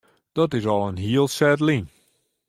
[0.31, 1.85] Dat is al in hiel set lyn.